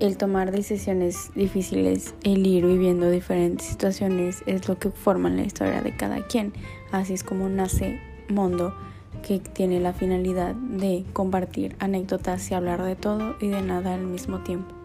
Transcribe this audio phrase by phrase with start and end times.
[0.00, 5.82] el tomar decisiones difíciles, el ir viviendo diferentes situaciones es lo que forma la historia
[5.82, 6.52] de cada quien.
[6.90, 8.74] Así es como nace Mondo,
[9.22, 14.06] que tiene la finalidad de compartir anécdotas y hablar de todo y de nada al
[14.06, 14.79] mismo tiempo.